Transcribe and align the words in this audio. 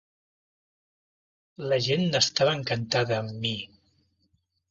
La 1.73 1.77
gent 1.89 2.03
n’estava 2.15 2.57
encantada, 2.61 3.21
amb 3.27 3.37
mi. 3.45 3.55